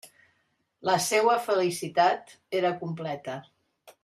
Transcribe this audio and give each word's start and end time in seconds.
La 0.89 0.95
seua 1.07 1.35
felicitat 1.49 2.33
era 2.61 2.73
completa. 2.83 3.41